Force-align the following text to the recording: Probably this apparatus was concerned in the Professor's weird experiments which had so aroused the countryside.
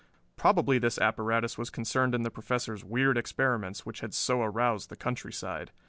Probably 0.35 0.79
this 0.79 0.97
apparatus 0.97 1.59
was 1.59 1.69
concerned 1.69 2.15
in 2.15 2.23
the 2.23 2.31
Professor's 2.31 2.83
weird 2.83 3.19
experiments 3.19 3.85
which 3.85 3.99
had 3.99 4.15
so 4.15 4.41
aroused 4.41 4.89
the 4.89 4.95
countryside. 4.95 5.69